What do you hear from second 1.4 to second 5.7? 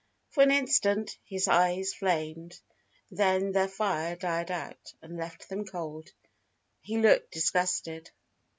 eyes flamed. Then their fire died out, and left them